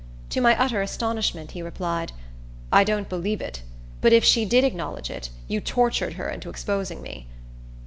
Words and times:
To 0.31 0.41
my 0.41 0.59
utter 0.59 0.81
astonishment, 0.81 1.51
he 1.51 1.61
replied, 1.61 2.11
"I 2.71 2.83
don't 2.83 3.07
believe 3.07 3.39
it; 3.39 3.61
but 4.01 4.11
if 4.11 4.23
she 4.23 4.45
did 4.45 4.63
acknowledge 4.63 5.11
it, 5.11 5.29
you 5.47 5.61
tortured 5.61 6.13
her 6.13 6.27
into 6.27 6.49
exposing 6.49 7.03
me." 7.03 7.27